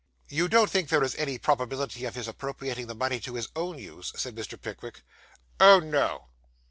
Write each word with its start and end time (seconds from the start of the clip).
'You 0.29 0.47
don't 0.47 0.71
think 0.71 0.89
there 0.89 1.03
is 1.03 1.13
any 1.13 1.37
probability 1.37 2.05
of 2.05 2.15
his 2.15 2.27
appropriating 2.27 2.87
the 2.87 2.95
money 2.95 3.19
to 3.19 3.35
his 3.35 3.49
own 3.55 3.77
use?' 3.77 4.11
said 4.15 4.33
Mr. 4.35 4.59
Pickwick. 4.59 5.03
'Oh, 5.59 5.79
no! 5.79 6.25